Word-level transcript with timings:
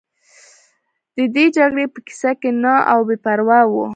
دی 1.15 1.25
د 1.35 1.37
جګړې 1.57 1.85
په 1.93 1.99
کیسه 2.07 2.31
کې 2.41 2.49
نه 2.63 2.73
و 2.81 2.85
او 2.91 2.99
بې 3.07 3.15
پروا 3.23 3.59
و 3.67 3.73